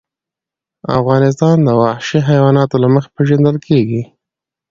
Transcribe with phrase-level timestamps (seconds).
[0.99, 4.01] افغانستان د وحشي حیواناتو له مخې پېژندل کېږي.